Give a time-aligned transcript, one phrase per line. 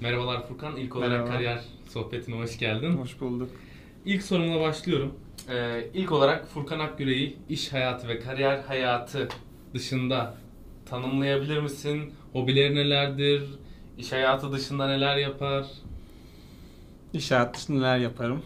[0.00, 0.76] Merhabalar Furkan.
[0.76, 1.30] İlk olarak Merhaba.
[1.30, 2.92] kariyer sohbetine hoş geldin.
[2.96, 3.50] Hoş bulduk.
[4.04, 5.14] İlk sorumla başlıyorum.
[5.50, 9.28] Ee, ilk olarak Furkan Akgüre'yi iş hayatı ve kariyer hayatı
[9.74, 10.34] dışında
[10.86, 12.14] tanımlayabilir misin?
[12.32, 13.42] Hobileri nelerdir?
[13.98, 15.66] İş hayatı dışında neler yapar?
[17.12, 18.42] İş hayatı dışında neler yaparım?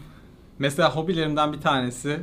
[0.59, 2.19] Mesela hobilerimden bir tanesi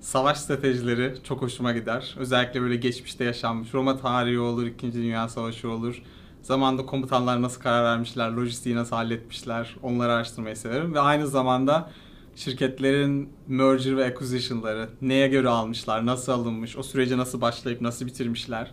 [0.00, 2.14] savaş stratejileri çok hoşuma gider.
[2.18, 4.92] Özellikle böyle geçmişte yaşanmış Roma tarihi olur, 2.
[4.92, 6.02] Dünya Savaşı olur.
[6.42, 10.94] Zamanda komutanlar nasıl karar vermişler, lojistiği nasıl halletmişler onları araştırmayı severim.
[10.94, 11.90] Ve aynı zamanda
[12.36, 18.70] şirketlerin merger ve acquisition'ları neye göre almışlar, nasıl alınmış, o sürece nasıl başlayıp nasıl bitirmişler.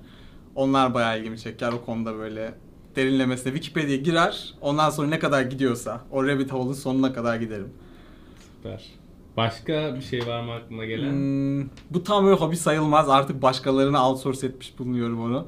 [0.55, 2.55] Onlar bayağı ilgimi çeker o konuda böyle
[2.95, 4.54] derinlemesine Wikipedia'ya girer.
[4.62, 7.70] Ondan sonra ne kadar gidiyorsa o rabbit hole'un sonuna kadar giderim.
[8.57, 8.85] Süper.
[9.38, 11.12] Başka bir şey var mı aklına gelen?
[11.12, 13.09] Hmm, bu tam böyle hobi sayılmaz.
[13.09, 15.48] Artık başkalarına outsource etmiş bulunuyorum onu.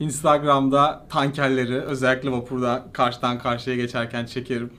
[0.00, 4.70] Instagram'da tankerleri özellikle vapurda karşıdan karşıya geçerken çekerim.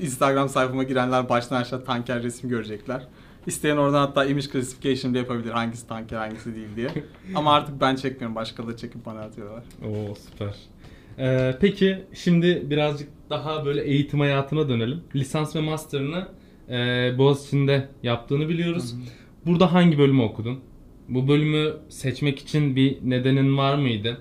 [0.00, 3.02] Instagram sayfama girenler baştan aşağı tanker resmi görecekler.
[3.46, 6.88] İsteyen oradan hatta image classification de yapabilir hangisi tanker hangisi değil diye.
[7.34, 8.34] Ama artık ben çekmiyorum.
[8.34, 9.64] Başkaları çekip bana atıyorlar.
[9.84, 10.54] Oo süper.
[11.18, 15.00] Ee, peki şimdi birazcık daha böyle eğitim hayatına dönelim.
[15.14, 16.28] Lisans ve master'ını
[16.68, 18.94] e, Boğaziçi'nde yaptığını biliyoruz.
[19.46, 20.60] Burada hangi bölümü okudun?
[21.08, 24.20] Bu bölümü seçmek için bir nedenin var mıydı?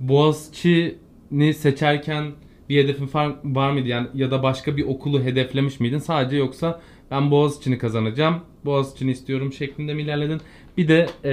[0.00, 2.32] Boğaziçi'ni seçerken
[2.68, 3.10] bir hedefin
[3.44, 3.88] var, mıydı?
[3.88, 5.98] Yani ya da başka bir okulu hedeflemiş miydin?
[5.98, 10.40] Sadece yoksa ben Boğaziçi'ni kazanacağım, Boğaziçi'ni istiyorum şeklinde mi ilerledin?
[10.76, 11.32] Bir de e,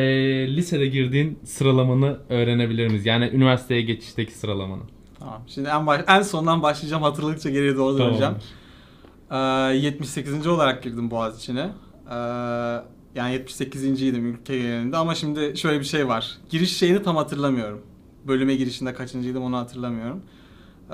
[0.55, 3.05] lisede girdiğin sıralamanı öğrenebilir miyiz?
[3.05, 4.81] Yani üniversiteye geçişteki sıralamanı.
[5.19, 5.41] Tamam.
[5.47, 7.03] Şimdi en, baş, en sondan başlayacağım.
[7.03, 8.33] Hatırladıkça geriye doğru döneceğim.
[9.31, 9.37] Ee,
[9.75, 10.47] 78.
[10.47, 11.69] olarak girdim Boğaziçi'ne.
[12.11, 12.15] Ee,
[13.15, 16.37] yani 78.ydim ülke genelinde ama şimdi şöyle bir şey var.
[16.49, 17.81] Giriş şeyini tam hatırlamıyorum.
[18.27, 20.21] Bölüme girişinde kaçıncıydım onu hatırlamıyorum.
[20.89, 20.93] Ee,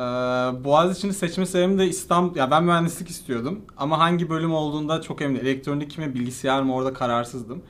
[0.64, 2.36] Boğaziçi'ni seçme sebebim de İstanbul...
[2.36, 5.39] Ya ben mühendislik istiyordum ama hangi bölüm olduğunda çok emin.
[5.39, 7.61] Elektronik mi bilgisayar mı orada kararsızdım.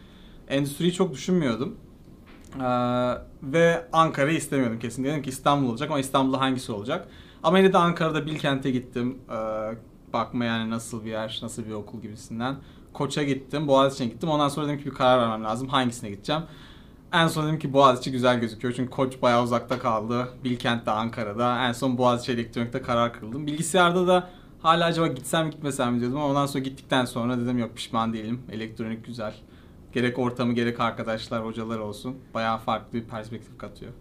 [0.48, 1.76] Endüstriyi çok düşünmüyordum.
[2.56, 2.64] Ee,
[3.44, 5.04] ve Ankara'yı istemiyordum kesin.
[5.04, 7.08] Dedim ki İstanbul olacak ama İstanbul'da hangisi olacak?
[7.44, 9.18] Ama yine de Ankara'da Bilkent'e gittim.
[9.30, 9.34] Ee,
[10.14, 12.56] bakma yani nasıl bir yer, nasıl bir okul gibisinden.
[12.94, 14.30] Koç'a gittim, Boğaziçi'ne gittim.
[14.30, 15.68] Ondan sonra dedim ki bir karar vermem lazım.
[15.68, 16.42] Hangisine gideceğim?
[17.14, 18.74] En son dedim ki Boğaziçi güzel gözüküyor.
[18.74, 20.30] Çünkü Koç bayağı uzakta kaldı.
[20.44, 21.68] Bilkent de Ankara'da.
[21.68, 23.48] En son Boğaziçi Elektronik'te karar kıldım.
[23.48, 24.30] Bilgisayarda da
[24.62, 28.42] hala acaba gitsem gitmesem mi diyordum ama ondan sonra gittikten sonra dedim yok pişman değilim.
[28.52, 29.34] Elektronik güzel.
[29.94, 32.16] Gerek ortamı gerek arkadaşlar, hocalar olsun.
[32.34, 33.92] Bayağı farklı bir perspektif katıyor.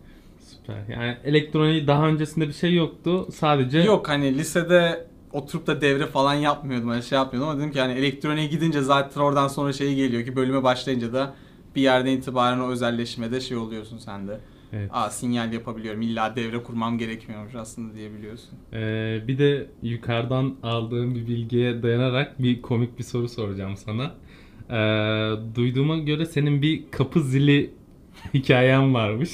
[0.40, 0.82] Süper.
[0.88, 3.28] Yani elektroniği daha öncesinde bir şey yoktu.
[3.32, 6.90] Sadece Yok hani lisede oturup da devre falan yapmıyordum.
[6.90, 10.36] Öyle şey yapmıyordum ama dedim ki yani elektroniğe gidince zaten oradan sonra şey geliyor ki
[10.36, 11.34] bölüme başlayınca da
[11.76, 14.40] bir yerden itibaren o özelleşmede şey oluyorsun sen de.
[14.72, 14.90] Evet.
[14.92, 16.02] Aa sinyal yapabiliyorum.
[16.02, 18.50] İlla devre kurmam gerekmiyormuş aslında diyebiliyorsun.
[18.72, 24.14] Ee, bir de yukarıdan aldığım bir bilgiye dayanarak bir komik bir soru soracağım sana.
[24.70, 27.74] Ee, duyduğuma göre senin bir kapı zili
[28.34, 29.30] hikayen varmış.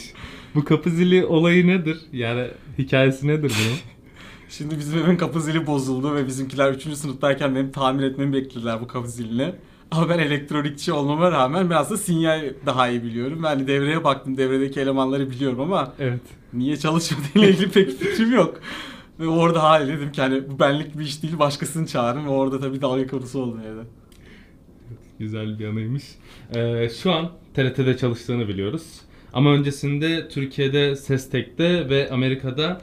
[0.54, 1.98] Bu kapı zili olayı nedir?
[2.12, 2.46] Yani
[2.78, 3.78] hikayesi nedir bunun?
[4.48, 6.82] Şimdi bizim evin kapı zili bozuldu ve bizimkiler 3.
[6.82, 9.52] sınıftayken benim tamir etmemi beklediler bu kapı zilini.
[9.92, 13.42] Ama ben elektronikçi olmama rağmen biraz da sinyal daha iyi biliyorum.
[13.42, 14.36] De devreye baktım.
[14.36, 16.20] Devredeki elemanları biliyorum ama Evet.
[16.52, 18.60] niye çalışmadığıyla ilgili pek fikrim yok.
[19.20, 22.60] Ve orada hayır dedim ki hani bu benlik bir iş değil başkasını çağırın ve orada
[22.60, 23.82] tabii dalga konusu oldum evde.
[25.18, 26.02] Güzel bir anıymış.
[26.54, 28.82] Ee, şu an TRT'de çalıştığını biliyoruz.
[29.32, 32.80] Ama öncesinde Türkiye'de Sestek'te ve Amerika'da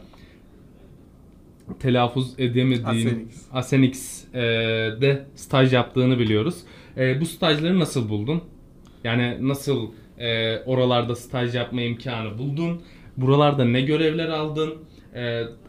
[1.80, 3.48] telaffuz edemediğin Asenix.
[3.54, 6.56] Asenix'de staj yaptığını biliyoruz.
[6.98, 8.42] Ee, bu stajları nasıl buldun?
[9.04, 9.88] Yani nasıl
[10.18, 12.82] e, oralarda staj yapma imkanı buldun?
[13.18, 14.74] Buralarda ne görevler aldın?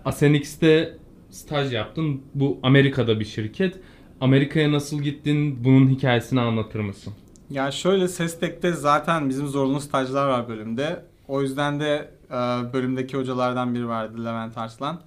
[0.05, 0.97] Asenix'te
[1.31, 2.23] staj yaptın.
[2.35, 3.75] Bu Amerika'da bir şirket.
[4.21, 5.65] Amerika'ya nasıl gittin?
[5.65, 7.13] Bunun hikayesini anlatır mısın?
[7.51, 11.05] Ya şöyle Sestek'te zaten bizim zorunlu stajlar var bölümde.
[11.29, 12.35] O yüzden de e,
[12.73, 15.01] bölümdeki hocalardan biri vardı Levent Arslan.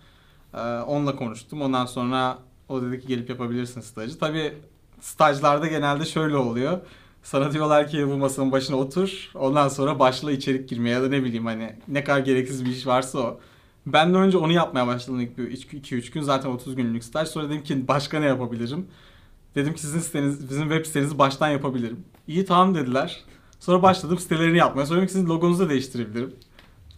[0.54, 1.62] E, onunla konuştum.
[1.62, 2.38] Ondan sonra
[2.70, 4.20] o dedi ki gelip yapabilirsin stajı.
[4.20, 4.54] Tabii
[5.00, 6.80] stajlarda genelde şöyle oluyor.
[7.24, 9.32] Sana diyorlar ki bu masanın başına otur.
[9.36, 12.88] Ondan sonra başla içerik girmeye ya da ne bileyim hani ne kadar gereksiz bir iş
[12.88, 13.40] varsa o.
[13.86, 16.22] Ben de önce onu yapmaya başladım ilk 2-3 gün.
[16.22, 17.28] Zaten 30 günlük staj.
[17.28, 18.88] Sonra dedim ki başka ne yapabilirim?
[19.56, 22.06] Dedim ki sizin siteniz, bizim web sitenizi baştan yapabilirim.
[22.28, 23.24] İyi tamam dediler.
[23.60, 24.86] Sonra başladım sitelerini yapmaya.
[24.86, 26.36] Sonra dedim ki sizin logonuzu da değiştirebilirim.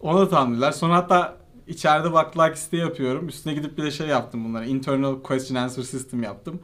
[0.00, 0.72] Ona da tamam dediler.
[0.72, 3.28] Sonra hatta içeride baktılar ki site yapıyorum.
[3.28, 4.64] Üstüne gidip bir de şey yaptım bunlara.
[4.64, 6.60] Internal Question Answer System yaptım.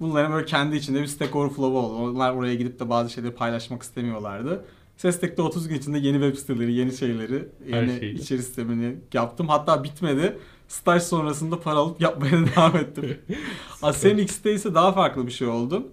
[0.00, 1.94] Bunların böyle kendi içinde bir Stack Overflow oldu.
[1.96, 4.64] Onlar oraya gidip de bazı şeyleri paylaşmak istemiyorlardı.
[4.96, 9.48] Sestek'te 30 gün içinde yeni web siteleri, yeni şeyleri, yeni içerik sistemini yaptım.
[9.48, 10.38] Hatta bitmedi.
[10.68, 13.18] staj sonrasında para alıp yapmaya devam ettim.
[13.82, 15.86] Asenix'te ise daha farklı bir şey oldu.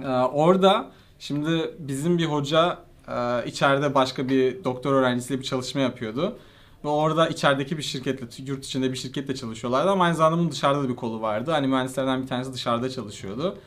[0.00, 2.78] Ee, orada şimdi bizim bir hoca
[3.08, 6.38] e, içeride başka bir doktor öğrencisiyle bir çalışma yapıyordu.
[6.84, 10.82] Ve orada içerideki bir şirketle, yurt içinde bir şirketle çalışıyorlardı ama aynı zamanda bunun dışarıda
[10.82, 11.50] da bir kolu vardı.
[11.50, 13.58] Hani mühendislerden bir tanesi dışarıda çalışıyordu.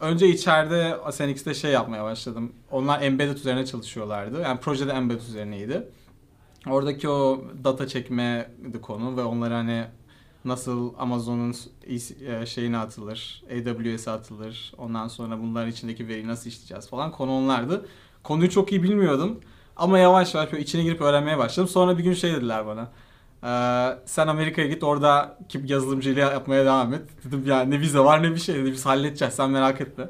[0.00, 2.52] Önce içeride Asenix'te şey yapmaya başladım.
[2.70, 4.40] Onlar embedded üzerine çalışıyorlardı.
[4.40, 5.88] Yani projede embedded üzerineydi.
[6.66, 9.84] Oradaki o data çekmeydi konu ve onları hani
[10.44, 11.54] nasıl Amazon'un
[12.26, 17.86] e, şeyine atılır, AWS'e atılır, ondan sonra bunların içindeki veriyi nasıl işleyeceğiz falan konu onlardı.
[18.22, 19.40] Konuyu çok iyi bilmiyordum
[19.80, 21.68] ama yavaş yavaş böyle içine girip öğrenmeye başladım.
[21.68, 22.88] Sonra bir gün şey dediler bana.
[23.44, 27.02] Ee, sen Amerika'ya git orada yazılımcılığı yapmaya devam et.
[27.24, 28.72] Dedim ya ne vize var ne bir şey dedi.
[28.72, 30.08] Biz halledeceğiz sen merak etme.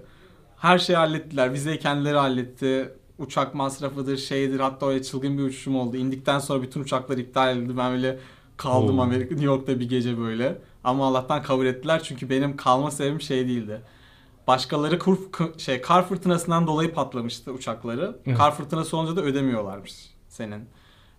[0.57, 1.53] Her şeyi hallettiler.
[1.53, 2.93] Vizeyi kendileri halletti.
[3.19, 4.61] Uçak masrafıdır şeydir.
[4.61, 5.97] Hatta öyle çılgın bir uçuşum oldu.
[5.97, 7.77] İndikten sonra bütün uçaklar iptal edildi.
[7.77, 8.19] Ben öyle
[8.57, 9.03] kaldım Oo.
[9.03, 10.59] Amerika New York'ta bir gece böyle.
[10.85, 13.81] Ama Allah'tan kabul ettiler çünkü benim kalma sebebim şey değildi.
[14.51, 15.19] Başkaları kur,
[15.59, 18.17] şey kar fırtınasından dolayı patlamıştı uçakları.
[18.27, 18.39] Evet.
[18.39, 20.65] Kar fırtınası olunca da ödemiyorlarmış senin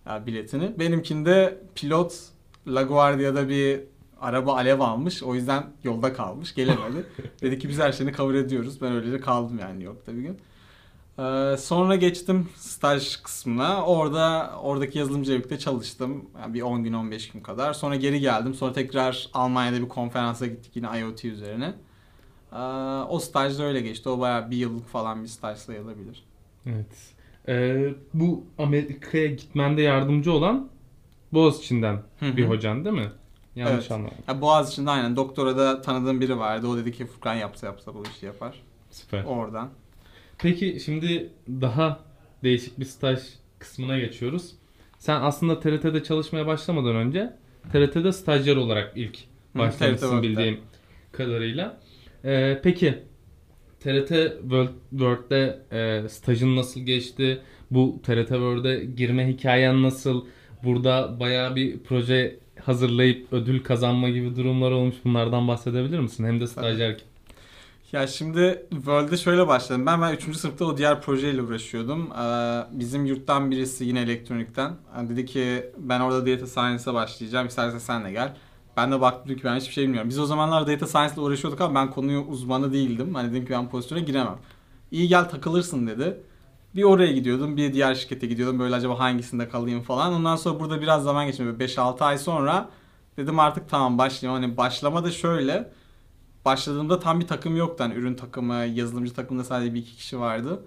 [0.06, 0.78] yani biletini.
[0.78, 2.14] Benimkinde pilot
[2.66, 3.80] LaGuardia'da bir
[4.20, 5.22] araba alev almış.
[5.22, 6.54] O yüzden yolda kalmış.
[6.54, 7.06] Gelemedi.
[7.42, 8.82] Dedi ki biz her şeyini kabul ediyoruz.
[8.82, 10.38] Ben öyle de kaldım yani New York'ta bir gün.
[11.18, 13.84] Ee, sonra geçtim staj kısmına.
[13.84, 16.24] Orada oradaki yazılımcı birlikte çalıştım.
[16.40, 17.72] Yani bir 10 gün 15 gün kadar.
[17.72, 18.54] Sonra geri geldim.
[18.54, 21.74] Sonra tekrar Almanya'da bir konferansa gittik yine IoT üzerine.
[23.08, 24.08] O staj da öyle geçti.
[24.08, 26.24] O bayağı bir yıllık falan bir staj sayılabilir.
[26.66, 27.14] Evet.
[27.48, 30.68] Ee, bu Amerika'ya gitmende yardımcı olan
[31.32, 33.12] Boğaziçi'nden bir hocan değil mi?
[33.56, 33.92] Yanlış evet.
[33.92, 34.18] anlamadım.
[34.28, 35.16] Ya Boğaziçi'nde aynen.
[35.16, 36.66] Doktora da tanıdığım biri vardı.
[36.66, 38.62] O dedi ki Furkan yapsa yapsa bu işi yapar.
[38.90, 39.24] Süper.
[39.24, 39.70] Oradan.
[40.38, 42.00] Peki şimdi daha
[42.42, 43.18] değişik bir staj
[43.58, 44.52] kısmına geçiyoruz.
[44.98, 47.36] Sen aslında TRT'de çalışmaya başlamadan önce
[47.72, 49.18] TRT'de stajyer olarak ilk
[49.54, 50.60] başlamışsın bildiğim
[51.12, 51.80] kadarıyla.
[52.24, 52.98] Ee, peki
[53.80, 54.08] TRT
[54.40, 57.42] World, World'de e, stajın nasıl geçti?
[57.70, 60.24] Bu TRT World'e girme hikayen nasıl?
[60.64, 64.96] Burada bayağı bir proje hazırlayıp ödül kazanma gibi durumlar olmuş.
[65.04, 66.24] Bunlardan bahsedebilir misin?
[66.24, 67.06] Hem de stajyerken.
[67.92, 69.86] Ya şimdi World'de şöyle başladım.
[69.86, 70.36] Ben ben 3.
[70.36, 72.12] sınıfta o diğer projeyle uğraşıyordum.
[72.12, 74.72] Ee, bizim yurttan birisi yine elektronikten.
[74.96, 77.46] Yani dedi ki ben orada data science'a başlayacağım.
[77.46, 78.36] İstersen sen de gel.
[78.76, 80.10] Ben de baktım ki ben hiçbir şey bilmiyorum.
[80.10, 83.14] Biz o zamanlar data science ile uğraşıyorduk ama ben konuyu uzmanı değildim.
[83.14, 84.38] Hani dedim ki ben pozisyona giremem.
[84.90, 86.20] İyi gel takılırsın dedi.
[86.76, 88.58] Bir oraya gidiyordum, bir diğer şirkete gidiyordum.
[88.58, 90.12] Böyle acaba hangisinde kalayım falan.
[90.12, 91.42] Ondan sonra burada biraz zaman geçti.
[91.42, 92.68] 5-6 ay sonra
[93.16, 94.42] dedim artık tamam başlayayım.
[94.42, 95.72] Hani başlama da şöyle.
[96.44, 97.84] Başladığımda tam bir takım yoktu.
[97.84, 100.62] Hani ürün takımı, yazılımcı takımında sadece bir iki kişi vardı.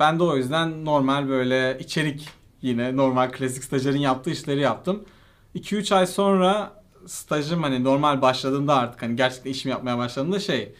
[0.00, 2.28] Ben de o yüzden normal böyle içerik
[2.62, 5.02] yine normal klasik stajyerin yaptığı işleri yaptım.
[5.54, 10.74] 2-3 ay sonra stajım hani normal başladığında artık hani gerçekten işimi yapmaya başladığımda şey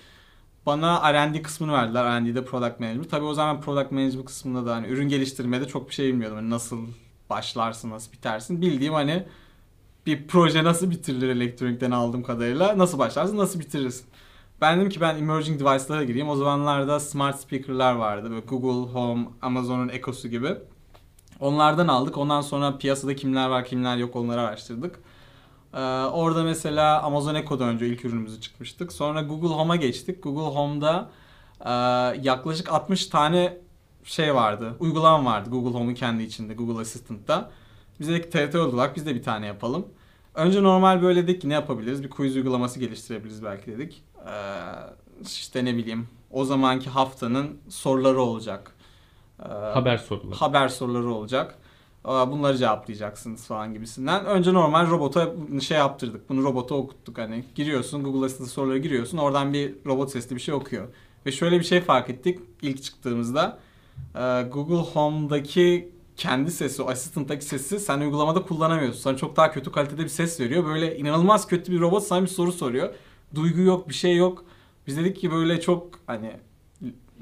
[0.67, 2.05] bana R&D kısmını verdiler.
[2.05, 3.11] R&D'de Product Management.
[3.11, 6.37] Tabii o zaman Product Management kısmında da hani ürün geliştirmede çok bir şey bilmiyordum.
[6.37, 6.79] Hani nasıl
[7.31, 8.63] başlarsın, nasıl bitersin.
[8.63, 9.27] Bildiğim hani
[10.07, 12.79] bir proje nasıl bitirilir elektronikten aldığım kadarıyla.
[12.79, 14.07] Nasıl başlarsın, nasıl bitirirsin.
[14.61, 16.29] Ben dedim ki ben emerging device'lara gireyim.
[16.29, 18.31] O zamanlarda smart speaker'lar vardı.
[18.31, 20.49] Böyle Google Home, Amazon'un Echo'su gibi.
[21.41, 22.19] Onlardan aldık.
[22.19, 24.99] Ondan sonra piyasada kimler var, kimler yok onları araştırdık.
[25.75, 28.93] Ee, orada mesela Amazon Echo'da önce ilk ürünümüzü çıkmıştık.
[28.93, 30.23] Sonra Google Home'a geçtik.
[30.23, 31.11] Google Home'da
[31.65, 31.71] e,
[32.23, 33.59] yaklaşık 60 tane
[34.05, 34.77] şey vardı.
[34.81, 36.55] Uygulama vardı Google Home'un kendi içinde.
[36.55, 37.51] Google Assistant'ta.
[38.01, 39.87] Biz dedik TRT olarak biz de bir tane yapalım.
[40.35, 42.03] Önce normal böyle dedik ki ne yapabiliriz?
[42.03, 44.03] Bir quiz uygulaması geliştirebiliriz belki dedik.
[44.27, 44.31] Ee,
[45.23, 48.73] işte ne bileyim o zamanki haftanın soruları olacak.
[49.41, 50.35] Ee, haber soruları.
[50.35, 51.59] Haber soruları olacak
[52.05, 54.25] bunları cevaplayacaksınız falan gibisinden.
[54.25, 56.29] Önce normal robota şey yaptırdık.
[56.29, 57.45] Bunu robota okuttuk hani.
[57.55, 59.19] Giriyorsun Google Assistant soruları giriyorsun.
[59.19, 60.89] Oradan bir robot sesli bir şey okuyor.
[61.27, 63.59] Ve şöyle bir şey fark ettik ilk çıktığımızda.
[64.53, 69.01] Google Home'daki kendi sesi, o Assistant'taki sesi sen uygulamada kullanamıyorsun.
[69.01, 70.65] Sana çok daha kötü kalitede bir ses veriyor.
[70.65, 72.95] Böyle inanılmaz kötü bir robot sana bir soru soruyor.
[73.35, 74.45] Duygu yok, bir şey yok.
[74.87, 76.33] Biz dedik ki böyle çok hani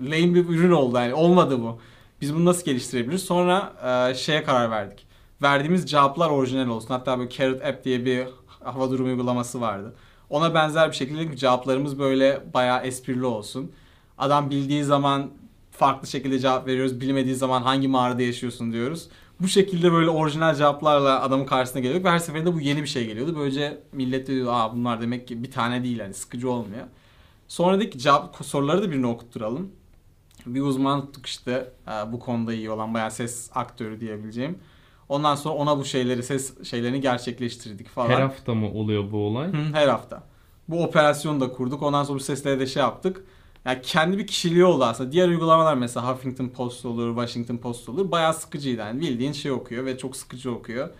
[0.01, 1.79] lame bir ürün oldu yani olmadı bu.
[2.21, 3.23] Biz bunu nasıl geliştirebiliriz?
[3.25, 3.73] Sonra
[4.11, 5.07] e, şeye karar verdik.
[5.43, 6.89] Verdiğimiz cevaplar orijinal olsun.
[6.89, 8.27] Hatta böyle Carrot App diye bir
[8.61, 9.95] hava durumu uygulaması vardı.
[10.31, 13.73] Ona benzer bir şekilde cevaplarımız böyle bayağı esprili olsun.
[14.19, 15.31] Adam bildiği zaman
[15.71, 17.01] farklı şekilde cevap veriyoruz.
[17.01, 19.09] Bilmediği zaman hangi mağarada yaşıyorsun diyoruz.
[19.41, 23.07] Bu şekilde böyle orijinal cevaplarla adamın karşısına geliyorduk ve her seferinde bu yeni bir şey
[23.07, 23.37] geliyordu.
[23.39, 26.87] Böylece millet de diyor aa bunlar demek ki bir tane değil yani sıkıcı olmuyor.
[27.49, 29.73] Sonra dedik ki cevap soruları da birini okutturalım
[30.47, 34.59] bir uzman tuttuk işte e, bu konuda iyi olan bayağı ses aktörü diyebileceğim.
[35.09, 38.09] Ondan sonra ona bu şeyleri ses şeylerini gerçekleştirdik falan.
[38.09, 39.49] Her hafta mı oluyor bu olay?
[39.49, 40.23] Hı, her hafta.
[40.69, 41.83] Bu operasyonu da kurduk.
[41.83, 43.25] Ondan sonra bu sesleri de şey yaptık.
[43.65, 45.13] Yani kendi bir kişiliği oldu aslında.
[45.13, 48.11] Diğer uygulamalar mesela Huffington Post olur, Washington Post olur.
[48.11, 49.01] Bayağı sıkıcıydı yani.
[49.01, 50.91] Bildiğin şey okuyor ve çok sıkıcı okuyor.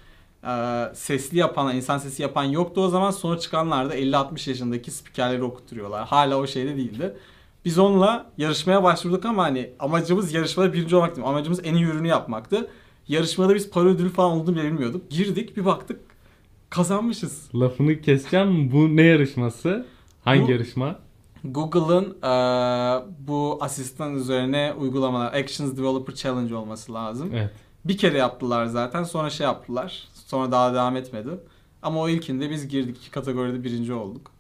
[0.47, 3.11] Ee, sesli yapan, insan sesi yapan yoktu o zaman.
[3.11, 6.07] Sonra çıkanlar da 50-60 yaşındaki spikerleri okutturuyorlar.
[6.07, 7.17] Hala o şeyde değildi.
[7.65, 11.29] Biz onunla yarışmaya başvurduk ama hani amacımız yarışmada birinci olmak değil.
[11.29, 12.71] Amacımız en iyi ürünü yapmaktı.
[13.09, 15.11] Yarışmada biz para ödülü falan olduğunu bile bilmiyorduk.
[15.11, 16.01] Girdik bir baktık
[16.71, 17.49] kazanmışız.
[17.55, 18.73] Lafını keseceğim.
[18.73, 19.87] Bu ne yarışması?
[20.25, 20.99] Hangi Bu- yarışma?
[21.45, 27.31] Google'ın eee, bu asistan üzerine uygulamalar Actions Developer Challenge olması lazım.
[27.35, 27.51] Evet.
[27.85, 30.09] Bir kere yaptılar zaten sonra şey yaptılar.
[30.27, 31.29] Sonra daha devam etmedi.
[31.83, 34.31] Ama o ilkinde biz girdik iki kategoride birinci olduk.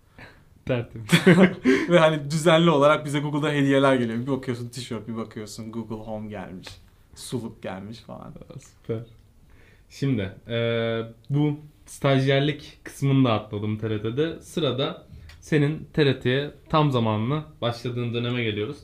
[0.66, 1.08] Tertemiz.
[1.90, 4.18] Ve hani düzenli olarak bize Google'da hediyeler geliyor.
[4.18, 6.68] Bir bakıyorsun tişört, bir bakıyorsun Google Home gelmiş.
[7.14, 8.32] Suluk gelmiş falan.
[8.60, 9.00] Süper.
[9.90, 14.40] Şimdi eee, bu stajyerlik kısmını da atladım TRT'de.
[14.40, 15.06] Sırada
[15.40, 18.76] senin TRT'ye tam zamanlı başladığın döneme geliyoruz.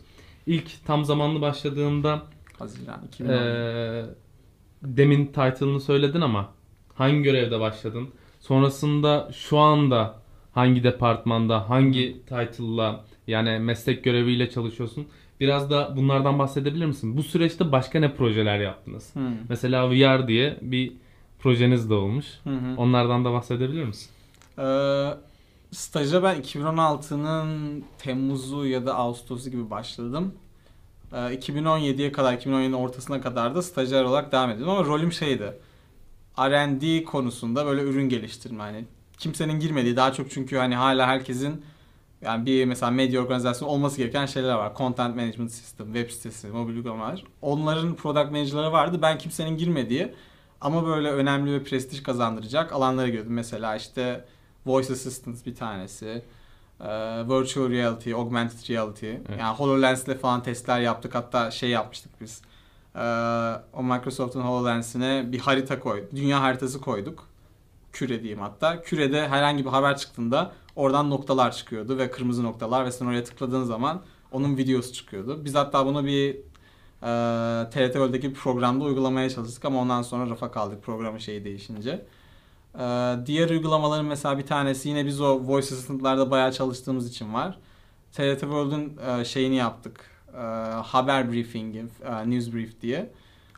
[0.47, 2.23] İlk tam zamanlı başladığında
[2.59, 3.33] Haziran 2010.
[3.33, 4.05] eee,
[4.83, 6.53] demin title'ını söyledin ama
[6.95, 8.09] hangi görevde başladın?
[8.41, 10.15] Sonrasında şu anda
[10.57, 15.07] hangi departmanda, hangi title'la yani meslek göreviyle çalışıyorsun?
[15.41, 17.17] Biraz da bunlardan bahsedebilir misin?
[17.17, 19.15] Bu süreçte başka ne projeler yaptınız?
[19.15, 19.33] Hmm.
[19.49, 20.93] Mesela VR diye bir
[21.39, 22.27] projeniz de olmuş.
[22.45, 22.77] Hı hı.
[22.77, 24.11] Onlardan da bahsedebilir misin?
[24.59, 25.09] Ee,
[25.71, 30.35] staja ben 2016'nın Temmuz'u ya da Ağustos'u gibi başladım.
[31.13, 35.53] Ee, 2017'ye kadar, 2017'nin ortasına kadar da stajyer olarak devam ediyordum ama rolüm şeydi.
[36.39, 38.85] R&D konusunda böyle ürün geliştirme hani
[39.19, 41.65] kimsenin girmediği daha çok çünkü hani hala herkesin
[42.23, 44.73] yani bir mesela medya organizasyonu olması gereken şeyler var.
[44.79, 47.25] Content Management System, web sitesi, mobil uygulamalar.
[47.43, 48.99] Onların product manager'ları vardı.
[49.03, 50.15] Ben kimsenin girmediği
[50.61, 53.33] ama böyle önemli ve prestij kazandıracak alanlara girdim.
[53.33, 54.25] Mesela işte
[54.67, 56.23] Voice Assistant bir tanesi.
[57.29, 59.13] virtual reality, augmented reality.
[59.39, 61.15] Yani HoloLens'le falan testler yaptık.
[61.15, 62.43] Hatta şey yapmıştık biz.
[63.73, 66.13] O Microsoft'un HoloLens'ine bir harita koyduk.
[66.17, 67.29] Dünya haritası koyduk.
[67.97, 68.83] Küre diyeyim hatta.
[68.83, 73.65] Kürede herhangi bir haber çıktığında oradan noktalar çıkıyordu ve kırmızı noktalar ve sen oraya tıkladığın
[73.65, 75.45] zaman onun videosu çıkıyordu.
[75.45, 76.35] Biz hatta bunu bir
[77.03, 77.11] e,
[77.71, 82.07] TRT World'deki bir programda uygulamaya çalıştık ama ondan sonra rafa kaldık programın şeyi değişince.
[82.79, 87.59] Ee, diğer uygulamaların mesela bir tanesi yine biz o voice assistant'larda bayağı çalıştığımız için var.
[88.13, 90.11] TRT World'un e, şeyini yaptık.
[90.35, 90.41] E,
[90.83, 93.11] haber briefingi, e, news brief diye.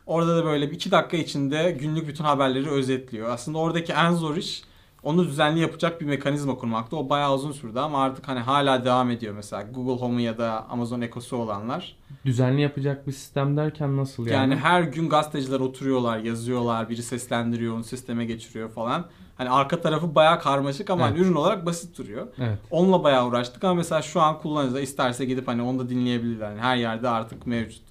[0.09, 3.29] Orada da böyle bir iki dakika içinde günlük bütün haberleri özetliyor.
[3.29, 4.63] Aslında oradaki en zor iş
[5.03, 6.97] onu düzenli yapacak bir mekanizma kurmaktı.
[6.97, 10.65] O bayağı uzun sürdü ama artık hani hala devam ediyor mesela Google Home'u ya da
[10.69, 11.95] Amazon Echo'su olanlar.
[12.25, 14.35] Düzenli yapacak bir sistem derken nasıl yani?
[14.35, 19.05] Yani her gün gazeteciler oturuyorlar, yazıyorlar, biri seslendiriyor, onu sisteme geçiriyor falan.
[19.37, 21.25] Hani arka tarafı bayağı karmaşık ama hani Evet.
[21.25, 22.27] ürün olarak basit duruyor.
[22.37, 22.59] Evet.
[22.71, 26.49] Onunla bayağı uğraştık ama mesela şu an kullanıcılar isterse gidip hani onu da dinleyebilirler.
[26.49, 27.88] Yani her yerde artık mevcut.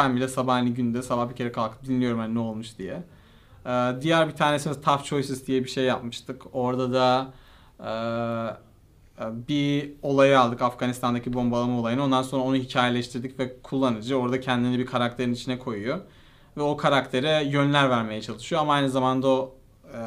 [0.00, 3.02] Ben bile sabah hani günde sabah bir kere kalkıp dinliyorum hani ne olmuş diye.
[3.66, 6.42] Ee, diğer bir tanesi mesela Tough Choices diye bir şey yapmıştık.
[6.52, 7.32] Orada da
[7.80, 7.92] e,
[9.48, 12.04] bir olayı aldık Afganistan'daki bombalama olayını.
[12.04, 16.00] Ondan sonra onu hikayeleştirdik ve kullanıcı orada kendini bir karakterin içine koyuyor.
[16.56, 19.54] Ve o karaktere yönler vermeye çalışıyor ama aynı zamanda o
[19.94, 19.98] e,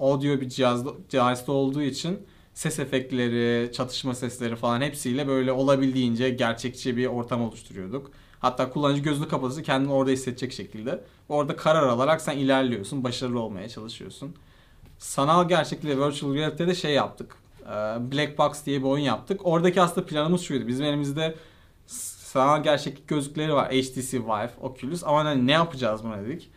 [0.00, 6.96] audio bir cihazda, cihazda olduğu için ses efektleri, çatışma sesleri falan hepsiyle böyle olabildiğince gerçekçi
[6.96, 8.10] bir ortam oluşturuyorduk.
[8.44, 11.00] Hatta kullanıcı gözünü kapatırsa kendini orada hissedecek şekilde.
[11.28, 14.34] Orada karar alarak sen ilerliyorsun, başarılı olmaya çalışıyorsun.
[14.98, 17.34] Sanal gerçeklik ve virtual reality'de şey yaptık.
[17.62, 17.66] Ee,
[18.12, 19.40] Black Box diye bir oyun yaptık.
[19.44, 20.66] Oradaki aslında planımız şuydu.
[20.66, 21.34] Bizim elimizde
[21.86, 23.68] sanal gerçeklik gözlükleri var.
[23.72, 25.04] HTC Vive, Oculus.
[25.04, 26.50] Ama hani ne yapacağız buna dedik.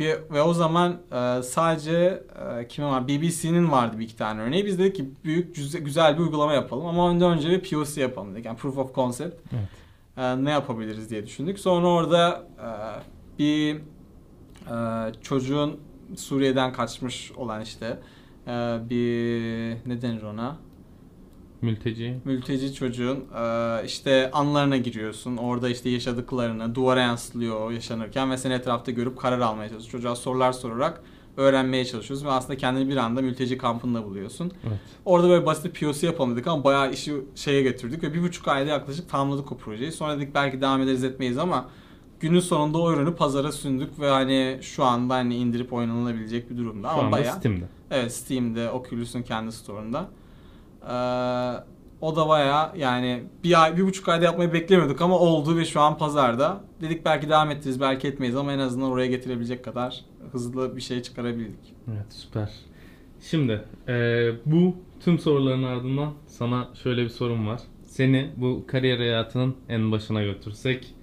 [0.00, 2.22] Ve o zaman e, sadece
[2.60, 3.08] e, kimin var?
[3.08, 4.66] BBC'nin vardı bir iki tane örneği.
[4.66, 8.34] Biz dedik ki büyük güze- güzel bir uygulama yapalım ama ondan önce bir POC yapalım
[8.34, 8.44] dedik.
[8.44, 9.36] Yani Proof of Concept.
[9.52, 9.81] Evet.
[10.16, 11.58] E, ne yapabiliriz diye düşündük.
[11.58, 12.68] Sonra orada e,
[13.38, 15.80] bir e, çocuğun
[16.16, 17.98] Suriye'den kaçmış olan işte
[18.46, 18.50] e,
[18.90, 20.56] bir ne denir ona?
[21.62, 22.20] Mülteci.
[22.24, 25.36] Mülteci çocuğun e, işte anlarına giriyorsun.
[25.36, 29.98] Orada işte yaşadıklarını duvara yansıtılıyor yaşanırken ve seni etrafta görüp karar almaya çalışıyorsun.
[29.98, 31.02] Çocuğa sorular sorarak
[31.36, 34.52] öğrenmeye çalışıyorsun ve aslında kendini bir anda mülteci kampında buluyorsun.
[34.68, 34.78] Evet.
[35.04, 38.48] Orada böyle basit bir POC yapalım dedik ama bayağı işi şeye getirdik ve bir buçuk
[38.48, 39.92] ayda yaklaşık tamamladık o projeyi.
[39.92, 41.68] Sonra dedik belki devam ederiz etmeyiz ama
[42.20, 46.88] günün sonunda o ürünü pazara sündük ve hani şu anda hani indirip oynanılabilecek bir durumda
[46.88, 47.64] Şu ama anda bayağı Steam'de.
[47.90, 50.08] Evet Steam'de, Oculus'un kendi store'unda.
[50.82, 50.92] Ee,
[52.02, 55.80] O da baya yani bir ay, bir buçuk ayda yapmayı beklemiyorduk ama oldu ve şu
[55.80, 56.60] an pazarda.
[56.80, 61.02] Dedik belki devam ettiririz, belki etmeyiz ama en azından oraya getirebilecek kadar hızlı bir şey
[61.02, 61.74] çıkarabildik.
[61.88, 62.50] Evet süper.
[63.20, 67.60] Şimdi e, bu tüm soruların ardından sana şöyle bir sorum var.
[67.84, 70.94] Seni bu kariyer hayatının en başına götürsek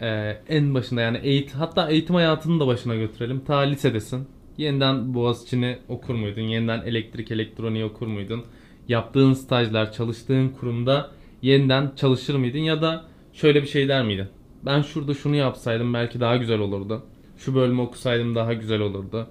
[0.00, 0.08] e,
[0.48, 3.40] en başında yani eğitim hatta eğitim hayatının da başına götürelim.
[3.40, 4.28] Ta lisedesin.
[4.56, 6.42] Yeniden Boğaziçi'ni okur muydun?
[6.42, 8.44] Yeniden elektrik elektroniği okur muydun?
[8.88, 11.10] Yaptığın stajlar, çalıştığın kurumda
[11.42, 12.58] yeniden çalışır mıydın?
[12.58, 14.28] Ya da şöyle bir şey der miydin?
[14.66, 17.02] Ben şurada şunu yapsaydım belki daha güzel olurdu.
[17.38, 19.26] Şu bölümü okusaydım daha güzel olurdu.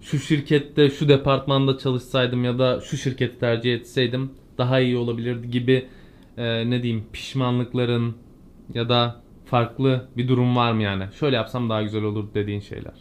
[0.00, 5.88] Şu şirkette, şu departmanda çalışsaydım ya da şu şirketi tercih etseydim daha iyi olabilirdi gibi
[6.36, 8.16] e, ne diyeyim pişmanlıkların
[8.74, 11.04] ya da farklı bir durum var mı yani?
[11.20, 12.94] Şöyle yapsam daha güzel olur dediğin şeyler.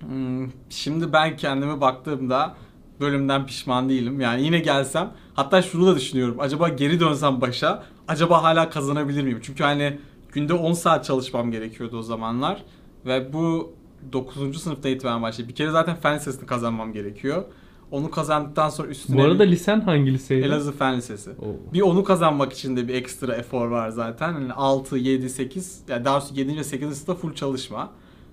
[0.00, 2.54] Hmm, şimdi ben kendime baktığımda
[3.02, 4.20] bölümden pişman değilim.
[4.20, 6.36] Yani yine gelsem hatta şunu da düşünüyorum.
[6.38, 9.40] Acaba geri dönsem başa acaba hala kazanabilir miyim?
[9.42, 9.98] Çünkü hani
[10.32, 12.62] günde 10 saat çalışmam gerekiyordu o zamanlar.
[13.06, 13.72] Ve bu
[14.12, 14.62] 9.
[14.62, 15.48] sınıfta itibaren başladı.
[15.48, 17.44] Bir kere zaten fen lisesini kazanmam gerekiyor.
[17.90, 19.18] Onu kazandıktan sonra üstüne...
[19.18, 20.46] Bu arada lisen hangi liseydi?
[20.46, 21.30] Elazığ Fen Lisesi.
[21.30, 21.72] Oo.
[21.72, 24.32] Bir onu kazanmak için de bir ekstra efor var zaten.
[24.32, 26.56] Yani 6, 7, 8 yani daha doğrusu 7.
[26.56, 26.88] ve 8.
[26.88, 27.90] sınıfta full çalışma.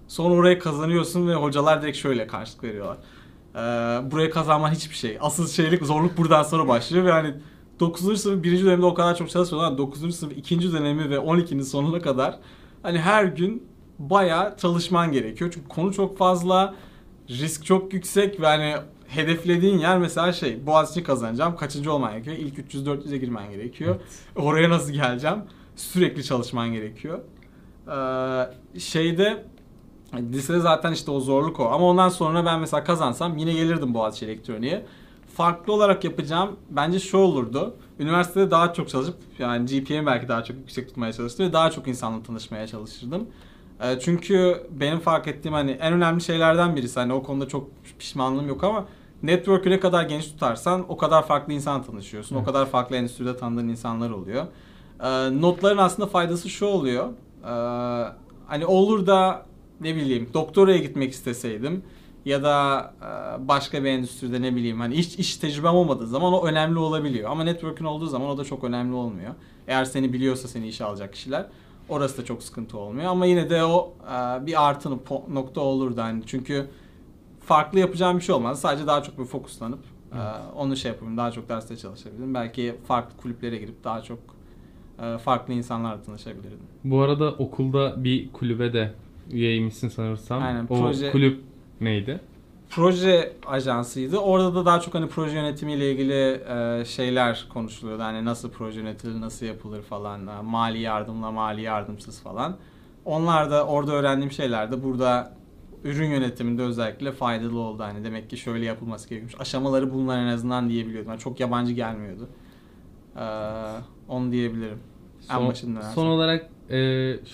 [0.08, 2.98] Sonra oraya kazanıyorsun ve hocalar direkt şöyle karşılık veriyorlar.
[3.60, 5.18] Ee, buraya kazanman hiçbir şey.
[5.22, 7.34] Asıl şeylik zorluk buradan sonra başlıyor ve hani
[7.80, 8.22] 9.
[8.22, 8.66] sınıf 1.
[8.66, 9.78] dönemde o kadar çok çalışmıyorlar.
[9.78, 10.16] 9.
[10.16, 10.72] sınıf 2.
[10.72, 12.40] dönemi ve 12'nin sonuna kadar
[12.84, 13.64] hani her gün
[14.00, 15.52] bayağı çalışman gerekiyor.
[15.54, 16.76] Çünkü konu çok fazla,
[17.30, 18.76] risk çok yüksek ve hani
[19.08, 21.56] hedeflediğin yer mesela şey Boğaziçi kazanacağım.
[21.56, 22.38] Kaçıncı olman gerekiyor?
[22.38, 23.96] İlk 300-400'e girmen gerekiyor.
[24.36, 25.40] Oraya nasıl geleceğim?
[25.76, 27.20] Sürekli çalışman gerekiyor.
[27.88, 29.46] Ee, şeyde
[30.14, 31.70] lisede zaten işte o zorluk o.
[31.70, 34.86] Ama ondan sonra ben mesela kazansam yine gelirdim Boğaziçi Elektroniğe.
[35.36, 37.76] Farklı olarak yapacağım bence şu olurdu.
[38.00, 41.88] Üniversitede daha çok çalışıp yani GPA'mi belki daha çok yüksek tutmaya çalıştım ve daha çok
[41.88, 43.28] insanla tanışmaya çalışırdım.
[43.84, 48.48] Ee, çünkü benim fark ettiğim hani en önemli şeylerden birisi hani o konuda çok pişmanlığım
[48.48, 48.86] yok ama
[49.24, 52.36] network'ü ne kadar geniş tutarsan o kadar farklı insan tanışıyorsun.
[52.36, 52.44] Evet.
[52.44, 54.46] O kadar farklı endüstride tanıdığın insanlar oluyor.
[55.04, 57.08] Ee, notların aslında faydası şu oluyor.
[57.44, 58.14] Ee,
[58.48, 59.46] hani olur da
[59.82, 61.84] ne bileyim doktoraya gitmek isteseydim
[62.26, 66.46] ya da e, başka bir endüstride ne bileyim hani iş, iş tecrübem olmadığı zaman o
[66.46, 67.32] önemli olabiliyor.
[67.32, 69.34] Ama network'ün olduğu zaman o da çok önemli olmuyor.
[69.68, 71.46] Eğer seni biliyorsa seni işe alacak kişiler
[71.90, 73.12] orası da çok sıkıntı olmuyor.
[73.12, 74.90] Ama yine de o e, bir artı
[75.30, 76.68] nokta olurdu hani çünkü
[77.40, 78.62] farklı yapacağım bir şey olmaz.
[78.62, 79.80] Sadece daha çok bir fokuslanıp
[80.14, 80.20] e,
[80.56, 82.34] onu şey yapayım daha çok derste çalışabilirim.
[82.34, 84.20] Belki farklı kulüplere girip daha çok
[85.02, 86.68] e, farklı insanlarla tanışabilirdim.
[86.84, 88.94] Bu arada okulda bir kulübe de
[89.32, 90.44] üyeymişsin sanırsam.
[90.44, 91.42] Aynen, o proje- kulüp
[91.82, 92.20] neydi?
[92.70, 94.18] proje ajansıydı.
[94.18, 98.04] Orada da daha çok hani proje yönetimiyle ilgili e, şeyler konuşuluyordu.
[98.04, 100.28] Hani nasıl proje yönetilir, nasıl yapılır falan.
[100.28, 102.58] e, Mali yardımla, mali yardımsız falan.
[103.06, 105.34] Onlar da orada öğrendiğim şeyler de burada
[105.84, 107.84] ürün yönetiminde özellikle faydalı oldu.
[107.84, 109.42] Hani demek ki şöyle yapılması gerekiyormuş.
[109.42, 111.10] Aşamaları bunlar en azından diyebiliyordum.
[111.12, 112.30] Yani çok yabancı gelmiyordu.
[113.16, 113.24] E,
[114.08, 114.80] onu diyebilirim.
[115.32, 115.82] En Son, başından.
[115.82, 116.76] son olarak e,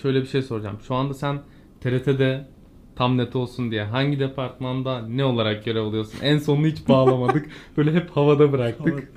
[0.02, 0.78] şöyle bir şey soracağım.
[0.82, 1.38] Şu anda sen
[1.80, 2.46] TRT'de
[2.96, 6.18] tam net olsun diye hangi departmanda ne olarak görev alıyorsun?
[6.22, 7.46] En sonunu hiç bağlamadık.
[7.76, 9.12] Böyle hep havada bıraktık.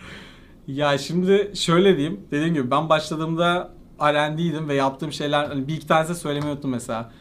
[0.68, 2.20] Ya şimdi şöyle diyeyim.
[2.32, 7.12] Dediğim gibi ben başladığımda R&D'ydim ve yaptığım şeyler hani bir iki tanesi söylemeyi unuttum mesela.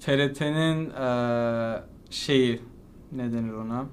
[0.00, 0.92] TRT'nin
[2.10, 2.60] şeyi
[3.12, 3.86] ne denir ona?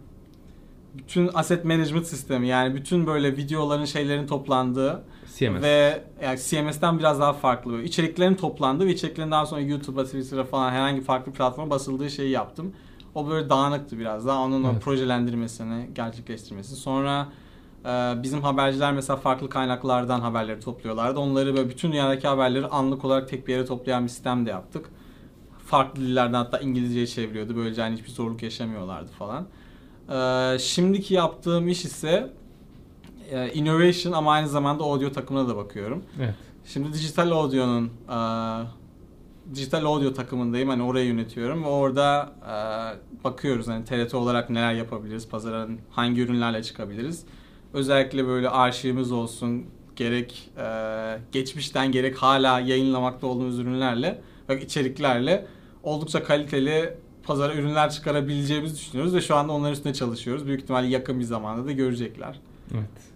[0.94, 5.04] Bütün asset management sistemi yani bütün böyle videoların şeylerin toplandığı
[5.46, 5.62] CMS.
[5.62, 7.72] ve yani CMS'ten biraz daha farklı.
[7.72, 12.30] Böyle içeriklerin toplandığı ve içeriklerin daha sonra YouTube'a, Twitter'a falan herhangi farklı platforma basıldığı şeyi
[12.30, 12.74] yaptım.
[13.16, 14.40] O böyle dağınıktı biraz daha.
[14.42, 14.82] Onun o Evet.
[14.82, 16.78] projelendirmesini, gerçekleştirmesini.
[16.78, 17.28] Sonra
[17.86, 17.90] e,
[18.24, 21.20] bizim haberciler mesela farklı kaynaklardan haberleri topluyorlardı.
[21.20, 24.90] Onları böyle bütün dünyadaki haberleri anlık olarak tek bir yere toplayan bir sistem de yaptık.
[25.66, 27.56] Farklı dillerden hatta İngilizceye çeviriyordu.
[27.56, 29.48] Böylece hani hiçbir zorluk yaşamıyorlardı falan.
[30.56, 32.30] E, şimdiki yaptığım iş ise
[33.32, 36.04] e, innovation ama aynı zamanda audio takımına da bakıyorum.
[36.20, 36.36] Evet.
[36.66, 38.18] Şimdi dijital audio'nun e,
[39.56, 40.70] dijital audio takımındayım.
[40.70, 42.54] Hani orayı yönetiyorum ve orada e,
[43.24, 47.26] bakıyoruz hani TRT olarak neler yapabiliriz, pazara hangi ürünlerle çıkabiliriz.
[47.74, 49.66] Özellikle böyle arşivimiz olsun,
[49.96, 50.66] gerek e,
[51.32, 55.48] geçmişten gerek hala yayınlamakta olduğumuz ürünlerle ve içeriklerle
[55.84, 60.46] oldukça kaliteli pazara ürünler çıkarabileceğimizi düşünüyoruz ve şu anda onların üstünde çalışıyoruz.
[60.46, 62.40] Büyük ihtimalle yakın bir zamanda da görecekler.
[62.74, 63.11] Evet.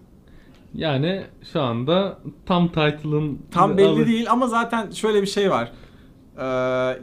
[0.75, 1.21] Yani
[1.53, 5.71] şu anda tam title'ın Tam belli alı- değil ama zaten şöyle bir şey var.
[6.38, 6.43] Ee,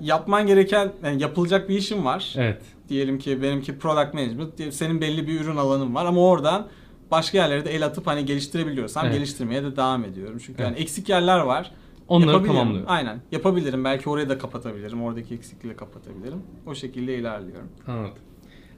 [0.00, 2.34] yapman gereken, yani yapılacak bir işin var.
[2.36, 2.62] Evet.
[2.88, 6.66] Diyelim ki benimki product management, senin belli bir ürün alanın var ama oradan
[7.10, 9.14] başka yerlere de el atıp hani geliştirebiliyorsam Evet.
[9.14, 10.38] geliştirmeye de devam ediyorum.
[10.46, 10.70] Çünkü Evet.
[10.70, 11.70] yani eksik yerler var.
[12.08, 12.56] Onları Yapabilirim.
[12.56, 12.84] tamamlıyor.
[12.88, 13.20] Aynen.
[13.32, 13.84] Yapabilirim.
[13.84, 15.02] Belki orayı da kapatabilirim.
[15.02, 16.42] Oradaki eksikliği kapatabilirim.
[16.66, 17.68] O şekilde ilerliyorum.
[17.86, 18.14] Anladım.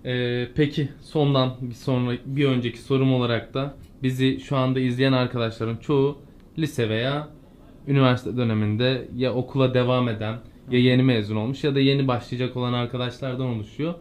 [0.04, 5.76] Ee, peki sondan bir sonra bir önceki sorum olarak da bizi şu anda izleyen arkadaşların
[5.76, 6.18] çoğu
[6.58, 7.28] lise veya
[7.86, 10.38] üniversite döneminde ya okula devam eden
[10.70, 13.94] ya yeni mezun olmuş ya da yeni başlayacak olan arkadaşlardan oluşuyor.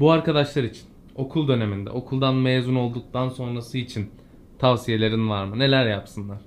[0.00, 0.82] Bu arkadaşlar için
[1.14, 4.10] okul döneminde okuldan mezun olduktan sonrası için
[4.58, 5.58] tavsiyelerin var mı?
[5.58, 6.38] Neler yapsınlar?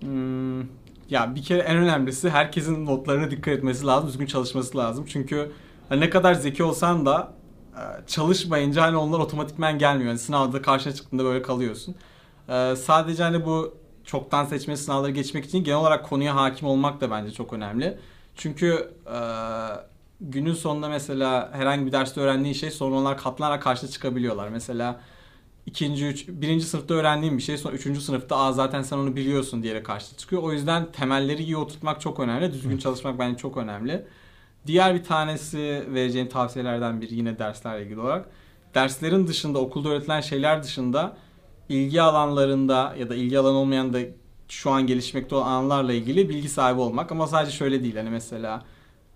[0.00, 0.60] Hmm,
[1.10, 5.04] ya bir kere en önemlisi herkesin notlarına dikkat etmesi lazım, düzgün çalışması lazım.
[5.08, 5.50] Çünkü
[5.88, 7.32] hani ne kadar zeki olsan da
[7.74, 10.08] e, çalışmayınca hani onlar otomatikmen gelmiyor.
[10.08, 11.94] Yani sınavda karşına çıktığında böyle kalıyorsun.
[12.48, 17.10] E, sadece hani bu çoktan seçmeli sınavları geçmek için genel olarak konuya hakim olmak da
[17.10, 17.98] bence çok önemli.
[18.36, 19.18] Çünkü e,
[20.20, 24.48] günün sonunda mesela herhangi bir derste öğrendiğin şey sonra onlar katlanarak karşına çıkabiliyorlar.
[24.48, 25.00] Mesela
[25.66, 29.62] ikinci, üç, birinci sınıfta öğrendiğin bir şey sonra üçüncü sınıfta Aa, zaten sen onu biliyorsun
[29.62, 30.42] diyerek karşına çıkıyor.
[30.42, 32.52] O yüzden temelleri iyi oturtmak çok önemli.
[32.52, 34.06] Düzgün çalışmak bence çok önemli.
[34.66, 38.28] Diğer bir tanesi vereceğim tavsiyelerden biri yine derslerle ilgili olarak.
[38.74, 41.16] Derslerin dışında, okulda öğretilen şeyler dışında
[41.68, 43.98] ilgi alanlarında ya da ilgi alanı olmayan da
[44.48, 47.12] şu an gelişmekte olan alanlarla ilgili bilgi sahibi olmak.
[47.12, 47.96] Ama sadece şöyle değil.
[47.96, 48.64] Hani mesela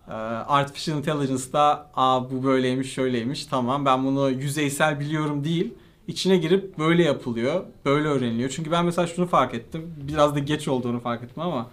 [0.08, 3.46] e, Artificial Intelligence'da Aa, bu böyleymiş, şöyleymiş.
[3.46, 5.74] Tamam ben bunu yüzeysel biliyorum değil
[6.10, 8.50] içine girip böyle yapılıyor, böyle öğreniliyor.
[8.50, 9.94] Çünkü ben mesela şunu fark ettim.
[10.08, 11.70] Biraz da geç olduğunu fark ettim ama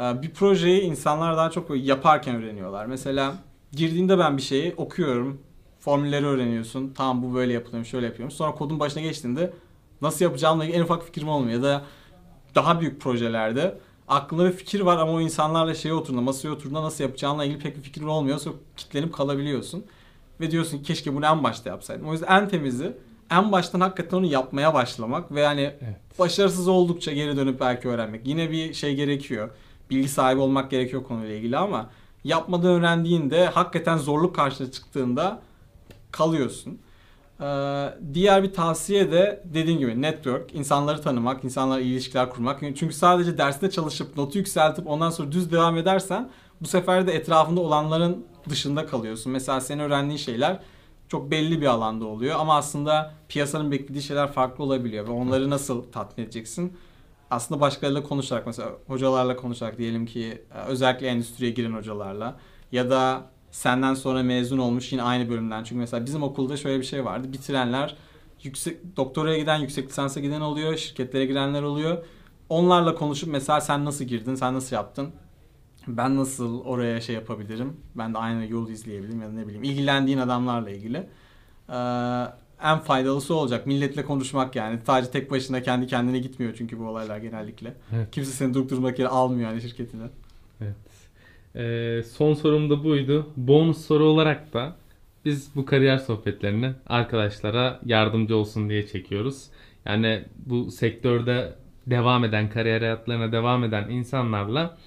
[0.00, 2.86] e, bir projeyi insanlar daha çok yaparken öğreniyorlar.
[2.86, 3.34] Mesela
[3.72, 5.40] girdiğinde ben bir şeyi okuyorum,
[5.80, 6.92] formülleri öğreniyorsun.
[6.96, 8.30] Tamam bu böyle yapılıyor, şöyle yapıyorum.
[8.30, 9.52] Sonra kodun başına geçtiğinde
[10.02, 11.56] nasıl yapacağımla ilgili en ufak fikrim olmuyor.
[11.56, 11.82] Ya da
[12.54, 17.04] daha büyük projelerde aklında bir fikir var ama o insanlarla şeye oturduğunda, masaya oturduğunda nasıl
[17.04, 18.38] yapacağınla ilgili pek bir fikrin olmuyor.
[18.38, 19.84] Sonra kitlenip kalabiliyorsun.
[20.40, 22.08] Ve diyorsun ki keşke bunu en başta yapsaydım.
[22.08, 22.96] O yüzden en temizi
[23.30, 25.96] en baştan hakikaten onu yapmaya başlamak ve yani Evet.
[26.18, 28.26] başarısız oldukça geri dönüp belki öğrenmek.
[28.26, 29.50] Yine bir şey gerekiyor.
[29.90, 31.90] Bilgi sahibi olmak gerekiyor konuyla ilgili ama
[32.24, 35.40] yapmadan öğrendiğinde hakikaten zorluk karşına çıktığında
[36.10, 36.78] kalıyorsun.
[37.40, 42.60] Ee, diğer bir tavsiye de dediğim gibi network, insanları tanımak, insanlarla ilişkiler kurmak.
[42.60, 47.60] Çünkü sadece derste çalışıp notu yükseltip ondan sonra düz devam edersen bu sefer de etrafında
[47.60, 49.32] olanların dışında kalıyorsun.
[49.32, 50.60] Mesela senin öğrendiğin şeyler
[51.08, 55.82] çok belli bir alanda oluyor ama aslında piyasanın beklediği şeyler farklı olabiliyor ve onları nasıl
[55.92, 56.76] tatmin edeceksin?
[57.30, 62.36] Aslında başkalarıyla konuşarak mesela hocalarla konuşarak diyelim ki e, özellikle endüstriye giren hocalarla
[62.72, 63.22] ya da
[63.58, 65.64] senden sonra mezun olmuş yine aynı bölümden.
[65.64, 67.32] Çünkü mesela bizim okulda şöyle bir şey vardı.
[67.32, 67.96] Bitirenler
[68.42, 72.04] yüksek doktoraya giden, yüksek lisansa giden oluyor, şirketlere girenler oluyor.
[72.48, 75.10] Onlarla konuşup mesela sen nasıl girdin, sen nasıl yaptın?
[75.88, 77.76] Ben nasıl oraya şey yapabilirim?
[77.94, 81.06] Ben de aynı yolu izleyebilirim ya da ne bileyim ilgilendiğin adamlarla ilgili.
[81.68, 81.74] Ee,
[82.62, 83.66] en faydalısı olacak.
[83.66, 84.78] Milletle konuşmak yani.
[84.86, 87.74] Sadece tek başına kendi kendine gitmiyor çünkü bu olaylar genellikle.
[87.96, 88.10] Evet.
[88.12, 90.06] Kimse seni durup durmak yere almıyor yani şirketine.
[90.60, 90.76] Evet.
[91.58, 93.26] Ee, son sorum da buydu.
[93.36, 94.76] Bonus soru olarak da
[95.24, 99.46] biz bu kariyer sohbetlerini arkadaşlara yardımcı olsun diye çekiyoruz.
[99.84, 101.54] Yani bu sektörde
[101.86, 104.78] devam eden, kariyer hayatlarına devam eden insanlarla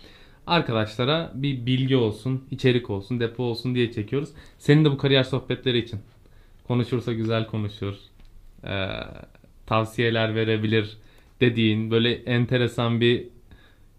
[0.48, 4.30] arkadaşlara bir bilgi olsun, içerik olsun, depo olsun diye çekiyoruz.
[4.58, 6.00] Senin de bu kariyer sohbetleri için
[6.68, 7.96] konuşursa güzel konuşur,
[8.64, 8.88] ee,
[9.66, 10.98] tavsiyeler verebilir
[11.42, 13.28] dediğin böyle enteresan bir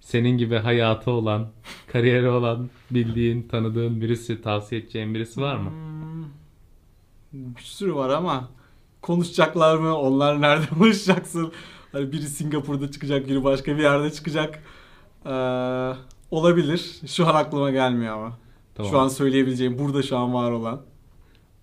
[0.03, 1.49] senin gibi hayatı olan,
[1.93, 5.71] kariyeri olan, bildiğin, tanıdığın birisi, tavsiye edeceğin birisi var mı?
[5.71, 6.25] Hmm,
[7.57, 8.49] bir sürü var ama
[9.03, 9.97] konuşacaklar mı?
[9.97, 11.53] Onlar nerede konuşacaksın?
[11.93, 14.63] Hani biri Singapur'da çıkacak, biri başka bir yerde çıkacak.
[15.27, 15.31] Ee,
[16.31, 17.01] olabilir.
[17.07, 18.39] Şu an aklıma gelmiyor ama.
[18.75, 18.91] Tamam.
[18.93, 20.83] Şu an söyleyebileceğim, burada şu an var olan.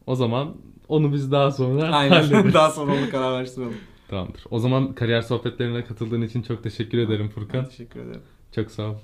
[0.08, 0.56] O zaman
[0.88, 2.16] onu biz daha sonra Aynen.
[2.16, 2.54] hallederiz.
[2.54, 3.76] Daha sonra onu kararlaştıralım.
[4.10, 4.44] Tamamdır.
[4.52, 7.66] O zaman kariyer sohbetlerine katıldığın için çok teşekkür ederim Furkan.
[7.66, 8.22] Teşekkür ederim.
[8.52, 8.96] Çok sağ ol.